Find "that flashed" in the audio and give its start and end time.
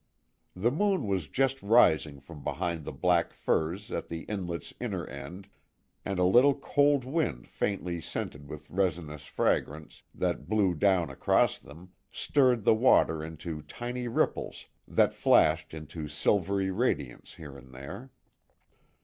14.87-15.71